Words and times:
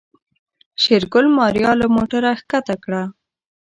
شېرګل 0.81 1.25
ماريا 1.37 1.71
له 1.79 1.87
موټره 1.95 2.31
کښته 2.49 2.75
کړه. 2.83 3.03